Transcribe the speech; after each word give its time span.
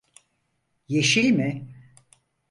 Yeşil 0.87 1.31
mi? 1.31 1.67